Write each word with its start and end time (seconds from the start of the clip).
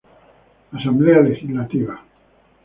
Asamblea 0.75 1.21
legislativa 1.21 1.95